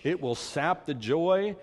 [0.03, 1.57] It will sap the joy.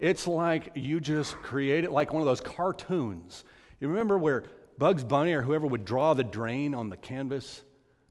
[0.00, 3.44] It's like you just created, like one of those cartoons
[3.84, 4.44] you remember where
[4.78, 7.60] Bugs Bunny or whoever would draw the drain on the canvas?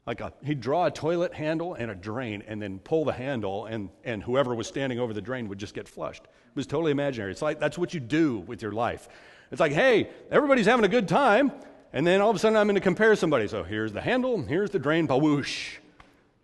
[0.06, 3.66] Like a, he'd draw a toilet handle and a drain and then pull the handle,
[3.66, 6.22] and, and whoever was standing over the drain would just get flushed.
[6.26, 7.32] It was totally imaginary.
[7.32, 9.10] It's like that's what you do with your life.
[9.52, 11.52] It's like, hey, everybody's having a good time,
[11.92, 13.48] and then all of a sudden I'm going to compare somebody.
[13.48, 15.78] So here's the handle, here's the drain, whoosh,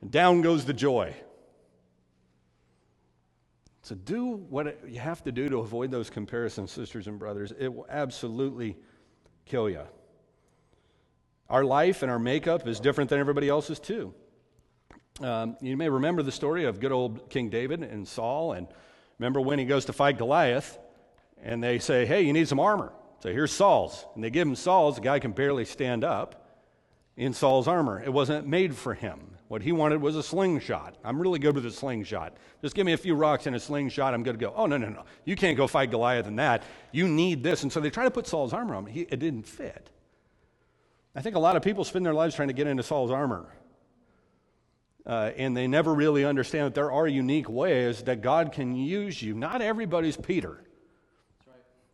[0.01, 1.13] and down goes the joy.
[3.83, 7.53] So do what you have to do to avoid those comparisons, sisters and brothers.
[7.59, 8.75] It will absolutely
[9.49, 9.81] kill you.
[11.49, 14.13] Our life and our makeup is different than everybody else's, too.
[15.21, 18.67] Um, you may remember the story of good old King David and Saul, and
[19.17, 20.77] remember when he goes to fight Goliath,
[21.41, 22.93] and they say, Hey, you need some armor.
[23.21, 24.05] So here's Saul's.
[24.15, 24.95] And they give him Saul's.
[24.95, 26.47] The guy can barely stand up
[27.17, 28.01] in Saul's armor.
[28.01, 29.28] It wasn't made for him.
[29.49, 30.95] What he wanted was a slingshot.
[31.03, 32.37] I'm really good with a slingshot.
[32.61, 34.53] Just give me a few rocks and a slingshot, I'm good to go.
[34.55, 35.03] Oh, no, no, no.
[35.25, 36.63] You can't go fight Goliath in that.
[36.91, 37.63] You need this.
[37.63, 39.07] And so they try to put Saul's armor on him.
[39.09, 39.89] it didn't fit.
[41.15, 43.47] I think a lot of people spend their lives trying to get into Saul's armor.
[45.03, 49.19] Uh, and they never really understand that there are unique ways that God can use
[49.19, 49.33] you.
[49.33, 50.63] Not everybody's Peter.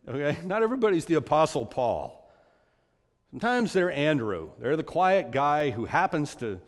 [0.06, 0.14] Right.
[0.14, 0.38] Okay?
[0.46, 2.30] Not everybody's the Apostle Paul.
[3.30, 4.50] Sometimes they're Andrew.
[4.58, 6.60] They're the quiet guy who happens to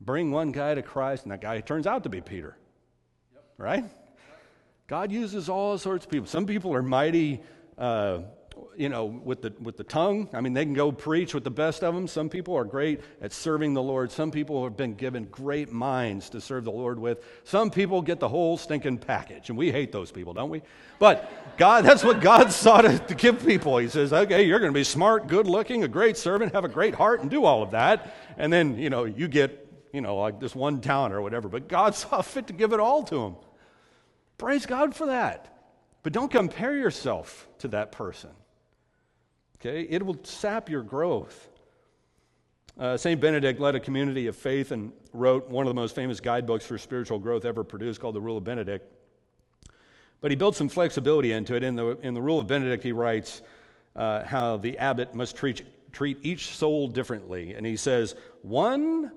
[0.00, 2.56] bring one guy to Christ, and that guy turns out to be Peter.
[3.34, 3.44] Yep.
[3.58, 3.84] Right?
[4.86, 6.26] God uses all sorts of people.
[6.26, 7.40] Some people are mighty,
[7.78, 8.20] uh,
[8.76, 10.28] you know, with the, with the tongue.
[10.32, 12.08] I mean, they can go preach with the best of them.
[12.08, 14.10] Some people are great at serving the Lord.
[14.10, 17.22] Some people have been given great minds to serve the Lord with.
[17.44, 20.62] Some people get the whole stinking package, and we hate those people, don't we?
[20.98, 23.78] But God, that's what God sought to, to give people.
[23.78, 26.68] He says, okay, you're going to be smart, good looking, a great servant, have a
[26.68, 28.14] great heart, and do all of that.
[28.36, 31.68] And then, you know, you get you know, like this one town or whatever, but
[31.68, 33.36] God saw fit to give it all to him.
[34.38, 35.56] Praise God for that.
[36.02, 38.30] But don't compare yourself to that person.
[39.60, 39.82] Okay?
[39.88, 41.48] It will sap your growth.
[42.78, 43.20] Uh, St.
[43.20, 46.78] Benedict led a community of faith and wrote one of the most famous guidebooks for
[46.78, 48.90] spiritual growth ever produced called The Rule of Benedict.
[50.22, 51.62] But he built some flexibility into it.
[51.62, 53.42] In the, in the Rule of Benedict, he writes
[53.96, 57.52] uh, how the abbot must treat, treat each soul differently.
[57.52, 59.10] And he says, One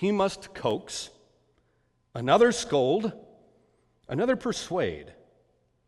[0.00, 1.10] he must coax,
[2.14, 3.12] another scold,
[4.08, 5.12] another persuade,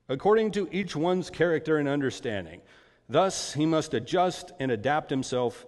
[0.06, 2.60] according to each one's character and understanding.
[3.08, 5.64] Thus, he must adjust and adapt himself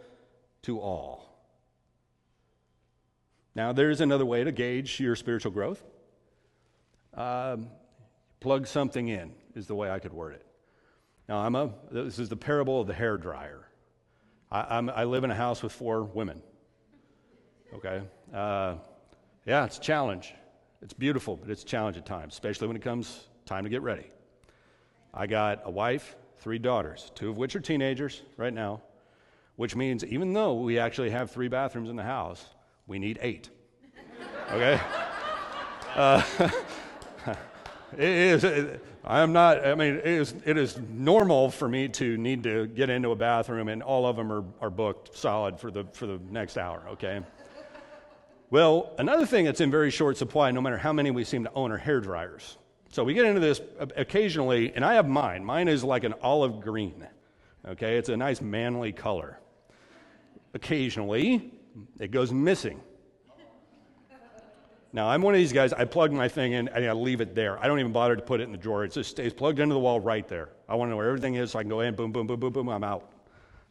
[0.65, 1.27] to all.
[3.55, 5.83] Now, there's another way to gauge your spiritual growth.
[7.15, 7.69] Um,
[8.41, 10.45] plug something in, is the way I could word it.
[11.31, 13.67] Now, I'm a, this is the parable of the hair dryer.
[14.53, 16.43] I, I live in a house with four women
[17.77, 18.03] okay?
[18.33, 18.77] Uh,
[19.47, 20.35] yeah, it's a challenge.
[20.83, 23.83] It's beautiful, but it's a challenge at times, especially when it comes time to get
[23.83, 24.07] ready.
[25.13, 28.83] I got a wife, three daughters, two of which are teenagers right now,
[29.57, 32.45] which means even though we actually have three bathrooms in the house,
[32.87, 33.51] we need eight.
[34.53, 34.81] Okay?
[35.97, 36.21] Uh,
[37.93, 42.17] it is, it, I'm not, I mean, it is, it is normal for me to
[42.17, 45.71] need to get into a bathroom, and all of them are, are booked solid for
[45.71, 47.21] the, for the next hour, okay?
[48.51, 51.53] Well, another thing that's in very short supply, no matter how many we seem to
[51.55, 52.59] own, are hair dryers.
[52.91, 53.61] So we get into this
[53.97, 55.45] occasionally, and I have mine.
[55.45, 57.07] Mine is like an olive green.
[57.67, 59.39] Okay, it's a nice manly color.
[60.53, 61.53] Occasionally,
[61.99, 62.81] it goes missing.
[64.93, 67.35] Now, I'm one of these guys, I plug my thing in and I leave it
[67.35, 67.59] there.
[67.59, 68.85] I don't even bother to put it in the drawer.
[68.85, 70.51] It just stays plugged into the wall right there.
[70.69, 72.39] I want to know where everything is so I can go in, boom, boom, boom,
[72.39, 73.11] boom, boom, I'm out.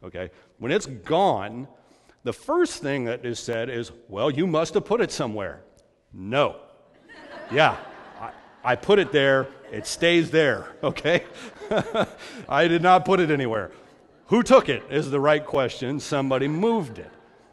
[0.04, 0.30] Okay?
[0.58, 1.66] When it's gone,
[2.24, 5.62] the first thing that is said is, Well, you must have put it somewhere.
[6.12, 6.56] No.
[7.52, 7.76] yeah,
[8.20, 8.30] I,
[8.64, 9.46] I put it there.
[9.70, 11.24] It stays there, okay?
[12.48, 13.70] I did not put it anywhere.
[14.28, 16.00] Who took it is the right question.
[16.00, 17.10] Somebody moved it.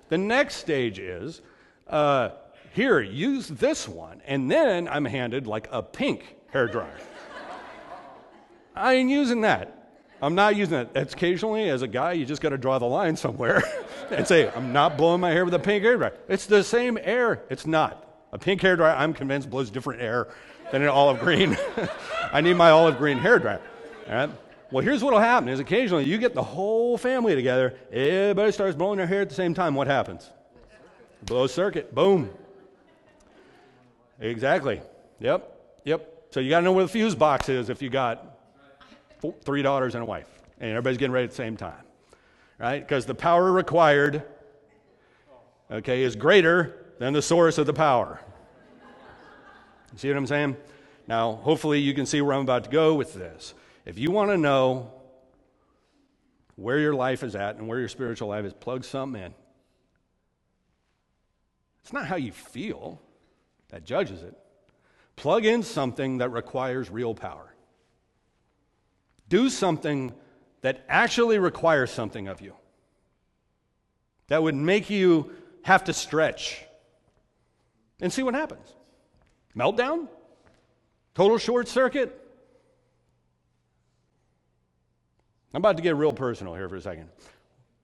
[0.10, 1.42] The next stage is,
[1.88, 2.30] uh,
[2.74, 4.22] Here, use this one.
[4.26, 6.98] And then I'm handed like a pink hair dryer.
[8.74, 9.81] I ain't using that.
[10.22, 10.90] I'm not using it.
[10.94, 13.64] It's occasionally, as a guy, you just got to draw the line somewhere
[14.12, 16.14] and say, I'm not blowing my hair with a pink hair dryer.
[16.30, 17.42] It's the same air.
[17.50, 18.08] It's not.
[18.32, 20.28] A pink hair dryer, I'm convinced, blows different air
[20.72, 21.58] than an olive green.
[22.32, 23.62] I need my olive green hair dryer.
[24.08, 24.30] All right?
[24.70, 28.76] Well, here's what will happen is occasionally you get the whole family together, everybody starts
[28.76, 29.74] blowing their hair at the same time.
[29.76, 30.30] What happens?
[31.24, 31.94] Blow circuit.
[31.94, 32.30] Boom.
[34.20, 34.82] Exactly.
[35.20, 35.80] Yep.
[35.84, 36.26] Yep.
[36.30, 38.31] So you got to know where the fuse box is if you got
[39.22, 40.28] four, three daughters and a wife,
[40.60, 41.84] and everybody's getting ready at the same time,
[42.58, 42.80] right?
[42.80, 44.24] Because the power required,
[45.70, 48.20] okay, is greater than the source of the power.
[49.96, 50.58] see what I'm saying?
[51.08, 53.54] Now, hopefully, you can see where I'm about to go with this.
[53.86, 54.92] If you want to know
[56.56, 59.34] where your life is at and where your spiritual life is, plug something in.
[61.84, 63.02] It's not how you feel
[63.70, 64.36] that judges it.
[65.16, 67.51] Plug in something that requires real power
[69.32, 70.14] do something
[70.60, 72.54] that actually requires something of you,
[74.28, 75.32] that would make you
[75.64, 76.66] have to stretch,
[78.02, 78.68] and see what happens.
[79.58, 80.08] Meltdown?
[81.16, 82.18] Total short circuit?
[85.54, 87.08] I'm about to get real personal here for a second.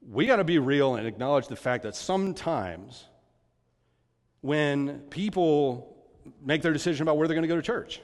[0.10, 3.06] We got to be real and acknowledge the fact that sometimes
[4.42, 5.96] when people
[6.44, 8.02] make their decision about where they're going to go to church,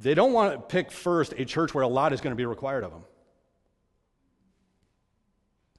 [0.00, 2.46] they don't want to pick first a church where a lot is going to be
[2.46, 3.04] required of them.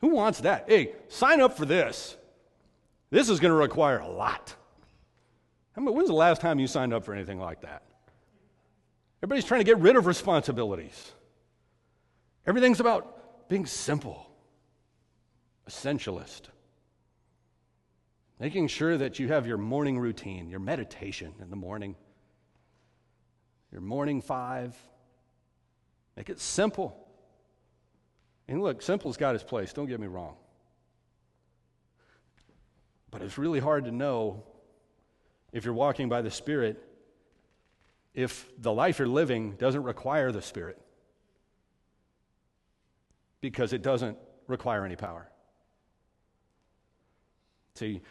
[0.02, 0.66] Who wants that?
[0.68, 2.16] Hey, sign up for this.
[3.10, 4.56] This is going to require a lot.
[5.76, 7.84] I mean, when's the last time you signed up for anything like that?
[9.24, 11.14] Everybody's trying to get rid of responsibilities.
[12.46, 14.30] Everything's about being simple,
[15.70, 16.42] essentialist,
[18.40, 21.96] making sure that you have your morning routine, your meditation in the morning
[23.72, 24.76] your morning five.
[26.18, 26.98] Make it simple.
[28.48, 30.36] And look, simple's got its place, don't get me wrong.
[33.10, 34.44] But it's really hard to know
[35.54, 36.88] if you're walking by the Spirit
[38.14, 40.78] if the life you're living doesn't require the Spirit
[43.40, 45.30] because it doesn't require any power.
[47.76, 48.02] See,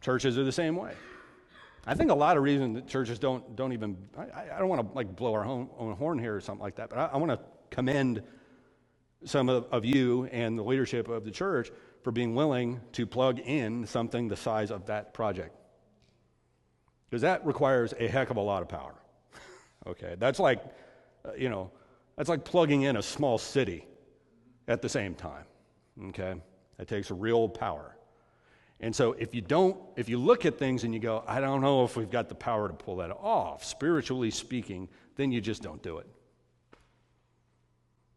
[0.00, 0.94] churches are the same way.
[1.88, 4.90] I think a lot of reason that churches don't, don't even, I, I don't want
[4.90, 7.16] to like blow our own, own, horn here or something like that, but I, I
[7.16, 7.38] want to
[7.70, 8.22] commend
[9.24, 11.70] some of, of you and the leadership of the church
[12.02, 15.54] for being willing to plug in something the size of that project.
[17.08, 18.94] Because that requires a heck of a lot of power.
[19.86, 20.64] okay, that's like,
[21.24, 21.70] uh, you know,
[22.16, 23.86] that's like plugging in a small city
[24.66, 25.44] at the same time.
[26.08, 26.34] Okay,
[26.78, 27.95] that takes real power.
[28.80, 31.62] And so if you don't, if you look at things and you go, I don't
[31.62, 35.62] know if we've got the power to pull that off, spiritually speaking, then you just
[35.62, 36.06] don't do it.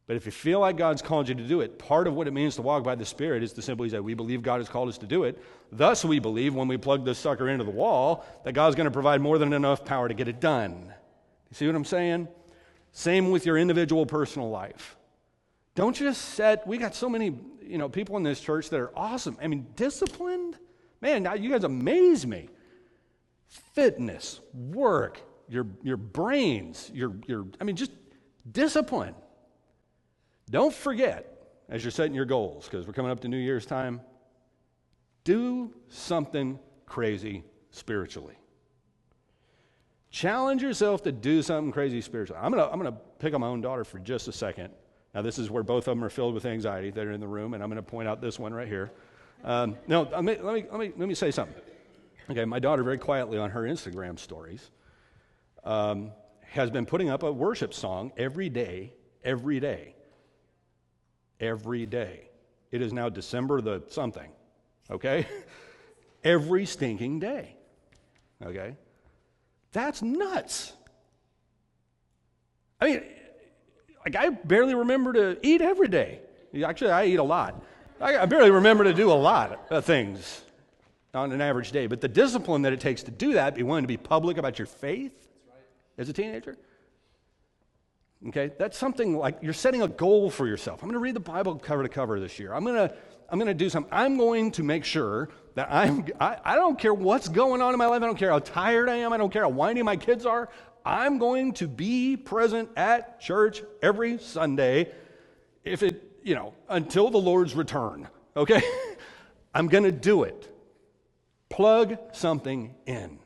[0.06, 2.32] But if you feel like God's called you to do it, part of what it
[2.34, 4.90] means to walk by the Spirit is to simply say, We believe God has called
[4.90, 5.38] us to do it.
[5.72, 8.92] Thus, we believe when we plug this sucker into the wall that God's going to
[8.92, 10.82] provide more than enough power to get it done.
[11.52, 12.28] You see what I'm saying?
[12.92, 14.98] Same with your individual personal life.
[15.80, 18.92] Don't just set, we got so many, you know, people in this church that are
[19.00, 19.38] awesome.
[19.42, 20.58] I mean, disciplined.
[21.00, 22.50] Man, Now you guys amaze me.
[23.48, 27.92] Fitness, work, your, your brains, your, your, I mean, just
[28.52, 29.16] discipline.
[30.50, 34.02] Don't forget as you're setting your goals, because we're coming up to New Year's time,
[35.24, 38.36] do something crazy spiritually.
[40.10, 42.42] Challenge yourself to do something crazy spiritually.
[42.44, 44.74] I'm going to I'm going to pick on my own daughter for just a second
[45.14, 46.92] now, this is where both of them are filled with anxiety.
[46.92, 48.92] They're in the room, and I'm going to point out this one right here.
[49.44, 51.56] Um, let me, let, me, let, me, let me say something.
[52.30, 54.70] Okay, my daughter, very quietly on her Instagram stories,
[55.64, 58.94] um, has been putting up a worship song every day,
[59.24, 59.96] every day,
[61.40, 62.30] every day.
[62.72, 64.30] It is now December the something,
[64.92, 65.26] okay?
[66.24, 67.56] every stinking day,
[68.46, 68.76] okay?
[69.72, 70.74] That's nuts.
[72.80, 73.04] I mean,
[74.06, 76.20] like I barely remember to eat every day.
[76.66, 77.62] Actually, I eat a lot.
[78.02, 80.42] I barely remember to do a lot of things
[81.14, 81.88] on an average day.
[81.88, 84.58] But the discipline that it takes to do that, be willing to be public about
[84.58, 85.28] your faith
[85.98, 86.58] as a teenager.
[88.30, 90.82] Okay, that's something like you're setting a goal for yourself.
[90.82, 92.54] I'm going to read the Bible cover to cover this year.
[92.54, 92.94] I'm going to
[93.32, 93.92] I'm going to do something.
[93.94, 97.78] I'm going to make sure that I'm I, I don't care what's going on in
[97.78, 98.02] my life.
[98.02, 99.14] I don't care how tired I am.
[99.14, 100.50] I don't care how whiny my kids are.
[100.90, 104.92] I'm going to be present at church every Sunday
[105.64, 108.60] if it, you know, until the Lord's return, okay?
[109.54, 110.52] I'm going to do it.
[111.48, 113.20] Plug something in.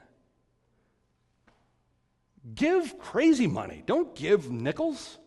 [2.54, 3.82] Give crazy money.
[3.86, 5.18] Don't give nickels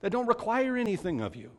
[0.00, 1.50] that don't require anything of you.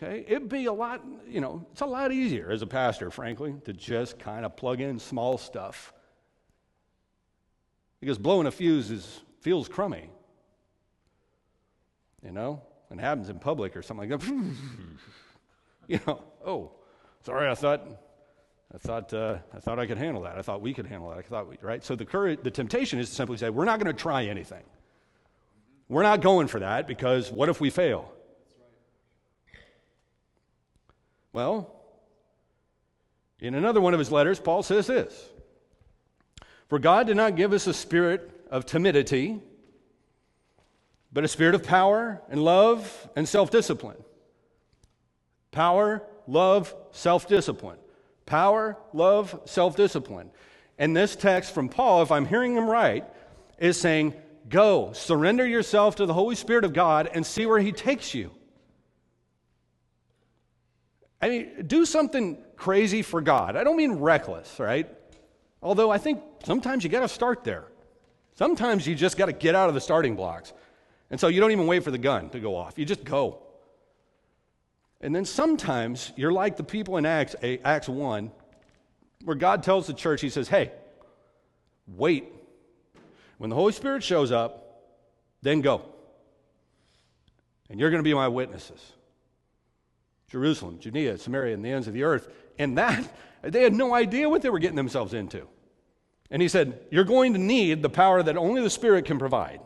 [0.00, 0.24] Okay?
[0.28, 3.72] It'd be a lot, you know, it's a lot easier as a pastor, frankly, to
[3.72, 5.92] just kind of plug in small stuff
[8.00, 10.08] because blowing a fuse is, feels crummy,
[12.24, 14.28] you know, and happens in public or something like that.
[15.86, 16.72] you know, oh,
[17.24, 17.86] sorry, I thought,
[18.74, 20.38] I thought, uh, I thought I could handle that.
[20.38, 21.18] I thought we could handle that.
[21.18, 21.84] I thought we, right?
[21.84, 24.62] So the courage, the temptation is to simply say, we're not going to try anything.
[25.88, 28.10] We're not going for that because what if we fail?
[31.32, 31.76] Well,
[33.40, 35.28] in another one of his letters, Paul says this
[36.70, 39.40] for God did not give us a spirit of timidity,
[41.12, 43.96] but a spirit of power and love and self discipline.
[45.50, 47.78] Power, love, self discipline.
[48.24, 50.30] Power, love, self discipline.
[50.78, 53.04] And this text from Paul, if I'm hearing him right,
[53.58, 54.14] is saying,
[54.48, 58.30] Go, surrender yourself to the Holy Spirit of God and see where He takes you.
[61.20, 63.54] I mean, do something crazy for God.
[63.56, 64.88] I don't mean reckless, right?
[65.62, 67.64] Although I think sometimes you got to start there.
[68.34, 70.52] Sometimes you just got to get out of the starting blocks.
[71.10, 73.38] And so you don't even wait for the gun to go off, you just go.
[75.02, 78.30] And then sometimes you're like the people in Acts, eh, Acts 1,
[79.24, 80.72] where God tells the church, He says, Hey,
[81.86, 82.26] wait.
[83.38, 84.92] When the Holy Spirit shows up,
[85.40, 85.80] then go.
[87.70, 88.92] And you're going to be my witnesses
[90.30, 92.28] Jerusalem, Judea, Samaria, and the ends of the earth.
[92.60, 95.48] And that, they had no idea what they were getting themselves into.
[96.30, 99.62] And he said, You're going to need the power that only the Spirit can provide.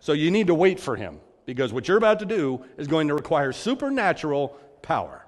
[0.00, 3.08] So you need to wait for him because what you're about to do is going
[3.08, 4.48] to require supernatural
[4.82, 5.24] power.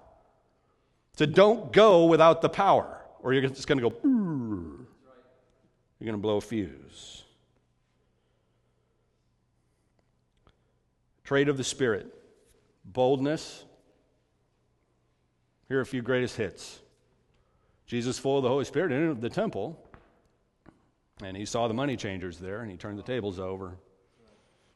[1.17, 4.87] So don't go without the power, or you're just going to go, Ooh.
[5.99, 7.25] you're going to blow a fuse.
[11.25, 12.15] Trait of the Spirit
[12.85, 13.65] boldness.
[15.69, 16.81] Here are a few greatest hits
[17.89, 19.77] Jesus, full of the Holy Spirit, entered the temple
[21.25, 23.77] and he saw the money changers there and he turned the tables over.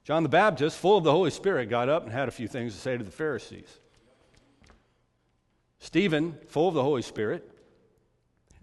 [0.03, 2.75] John the Baptist, full of the Holy Spirit, got up and had a few things
[2.75, 3.69] to say to the Pharisees.
[5.79, 7.49] Stephen, full of the Holy Spirit,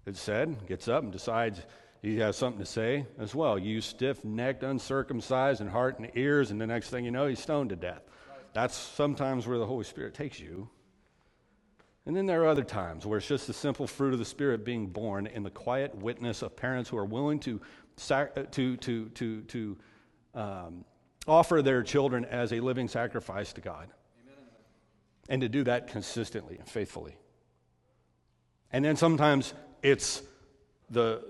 [0.05, 1.61] it said, gets up and decides
[2.01, 3.59] he has something to say as well.
[3.59, 7.39] You stiff necked, uncircumcised in heart and ears, and the next thing you know, he's
[7.39, 8.01] stoned to death.
[8.53, 10.69] That's sometimes where the Holy Spirit takes you.
[12.09, 14.65] And then there are other times where it's just the simple fruit of the Spirit
[14.65, 17.61] being borne in the quiet witness of parents who are willing to,
[18.09, 19.77] uh, to, to, to, to
[20.33, 20.85] um,
[21.27, 23.89] offer their children as a living sacrifice to God.
[24.23, 24.43] Amen.
[25.29, 27.15] And to do that consistently and faithfully.
[28.73, 29.53] And then sometimes
[29.83, 30.23] it's,
[30.89, 31.23] the,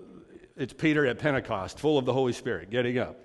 [0.55, 3.19] it's Peter at Pentecost, full of the Holy Spirit, getting up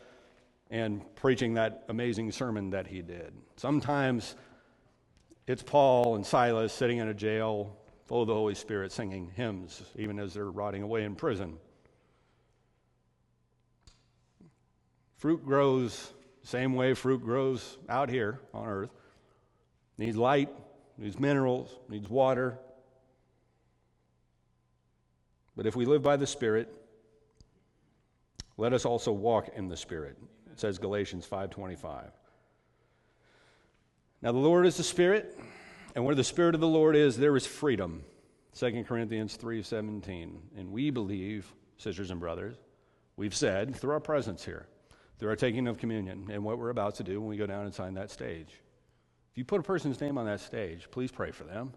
[0.73, 3.33] and preaching that amazing sermon that he did.
[3.59, 4.35] Sometimes
[5.47, 7.77] it's Paul and Silas sitting in a jail
[8.07, 11.57] full of the Holy Spirit singing hymns, even as they're rotting away in prison.
[15.17, 18.91] Fruit grows same way fruit grows out here on earth.
[19.97, 20.51] Needs light,
[20.99, 22.59] needs minerals, needs water.
[25.57, 26.71] But if we live by the Spirit,
[28.59, 30.19] let us also walk in the Spirit.
[30.53, 32.11] It says Galatians 5:25.
[34.25, 35.39] Now, the Lord is the Spirit,
[35.95, 38.03] and where the Spirit of the Lord is, there is freedom.
[38.55, 40.41] 2 Corinthians 3:17.
[40.57, 42.57] And we believe, sisters and brothers,
[43.17, 44.67] we've said through our presence here,
[45.19, 47.67] through our taking of communion, and what we're about to do when we go down
[47.67, 48.49] and sign that stage.
[49.31, 51.75] If you put a person's name on that stage, please pray for them.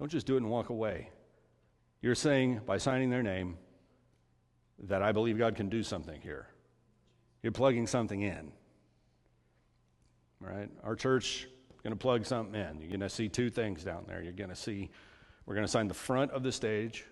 [0.00, 1.10] Don't just do it and walk away.
[2.02, 3.58] You're saying by signing their name
[4.80, 6.48] that I believe God can do something here.
[7.44, 8.50] You're plugging something in
[10.40, 10.68] right?
[10.82, 11.46] Our church
[11.82, 12.80] going to plug something in.
[12.80, 14.22] You're going to see two things down there.
[14.22, 14.90] You're going to see
[15.46, 17.04] we're going to sign the front of the stage,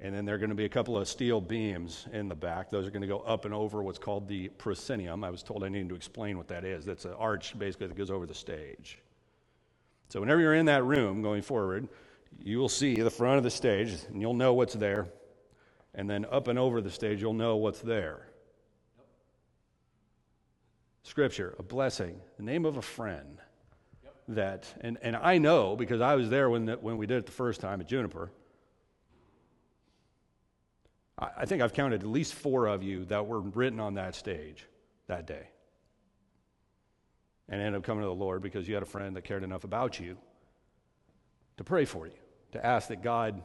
[0.00, 2.68] and then there are going to be a couple of steel beams in the back.
[2.70, 5.24] Those are going to go up and over what's called the proscenium.
[5.24, 6.84] I was told I needed to explain what that is.
[6.84, 8.98] That's an arch basically that goes over the stage.
[10.10, 11.88] So whenever you're in that room going forward,
[12.38, 15.06] you will see the front of the stage, and you'll know what's there.
[15.94, 18.27] And then up and over the stage, you'll know what's there.
[21.08, 23.38] Scripture, a blessing, the name of a friend
[24.28, 27.24] that, and, and I know because I was there when, the, when we did it
[27.26, 28.30] the first time at Juniper.
[31.18, 34.14] I, I think I've counted at least four of you that were written on that
[34.16, 34.66] stage
[35.06, 35.48] that day
[37.48, 39.64] and ended up coming to the Lord because you had a friend that cared enough
[39.64, 40.18] about you
[41.56, 42.12] to pray for you,
[42.52, 43.42] to ask that God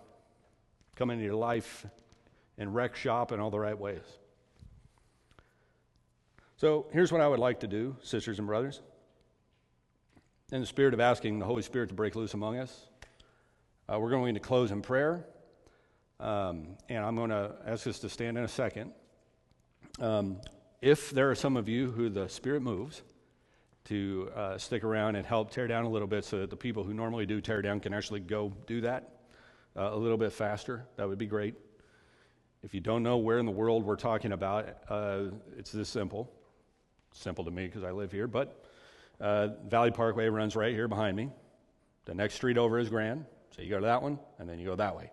[0.97, 1.86] come into your life
[2.57, 4.01] and wreck shop in all the right ways.
[6.58, 8.82] So here's what I would like to do, sisters and brothers.
[10.51, 12.88] In the spirit of asking the Holy Spirit to break loose among us,
[13.91, 15.26] uh, we're going to close in prayer.
[16.20, 18.91] Um, and I'm going to ask us to stand in a second.
[19.99, 20.41] Um,
[20.80, 23.01] if there are some of you who the Spirit moves
[23.86, 26.84] to uh, stick around and help tear down a little bit so that the people
[26.84, 29.22] who normally do tear down can actually go do that
[29.76, 31.56] uh, a little bit faster, that would be great.
[32.62, 35.24] If you don't know where in the world we're talking about, uh,
[35.58, 36.32] it's this simple.
[37.14, 38.64] Simple to me because I live here, but
[39.22, 41.30] uh, Valley Parkway runs right here behind me.
[42.05, 43.26] The next street over is Grand.
[43.55, 45.11] So you go to that one, and then you go that way.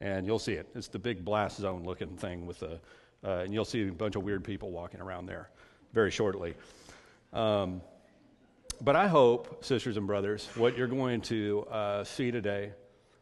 [0.00, 0.68] And you'll see it.
[0.74, 2.78] It's the big blast zone looking thing with the,
[3.24, 5.50] uh, and you'll see a bunch of weird people walking around there
[5.92, 6.54] very shortly.
[7.32, 7.82] Um,
[8.80, 12.72] but I hope, sisters and brothers, what you're going to uh, see today,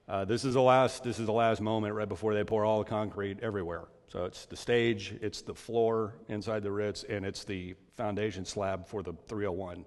[0.09, 2.79] uh, this is the last, this is the last moment right before they pour all
[2.81, 3.85] the concrete everywhere.
[4.09, 8.87] So it's the stage, it's the floor inside the Ritz, and it's the foundation slab
[8.87, 9.85] for the 301,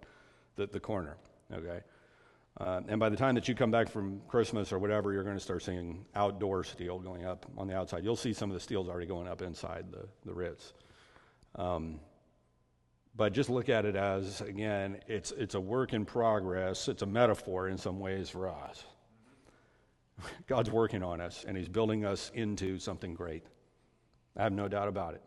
[0.56, 1.18] the, the corner,
[1.54, 1.82] okay?
[2.60, 5.36] Uh, and by the time that you come back from Christmas or whatever, you're going
[5.36, 8.04] to start seeing outdoor steel going up on the outside.
[8.04, 10.74] You'll see some of the steel's already going up inside the, the Ritz.
[11.56, 12.00] Um,
[13.16, 16.88] but just look at it as, again, it's, it's a work in progress.
[16.88, 18.84] It's a metaphor in some ways for us.
[20.48, 23.44] God's working on us, and He's building us into something great.
[24.36, 25.24] I have no doubt about it.